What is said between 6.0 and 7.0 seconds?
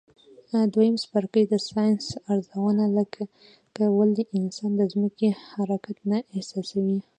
نه احساسوي.